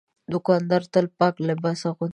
[0.31, 2.09] دوکاندار تل پاک لباس اغوندي.